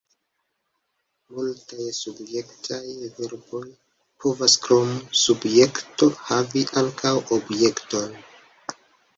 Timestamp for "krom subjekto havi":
4.65-6.65